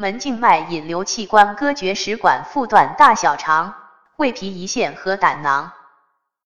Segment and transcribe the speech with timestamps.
[0.00, 3.74] 门静脉引流器官，割绝食管、腹段、大小肠、
[4.14, 5.72] 胃皮、胰腺和胆囊。